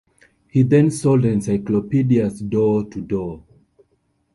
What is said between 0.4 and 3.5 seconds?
He then sold encyclopedias door-to-door.